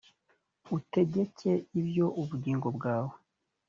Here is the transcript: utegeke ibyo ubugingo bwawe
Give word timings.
utegeke 0.77 1.51
ibyo 1.79 2.05
ubugingo 2.21 2.67
bwawe 2.77 3.15